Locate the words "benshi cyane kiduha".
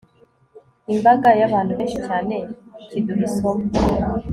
1.77-3.23